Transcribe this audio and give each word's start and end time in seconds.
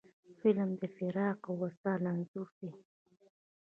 فلم 0.39 0.69
د 0.81 0.83
فراق 0.95 1.39
او 1.47 1.53
وصال 1.61 2.01
انځور 2.13 2.49
دی 2.59 2.71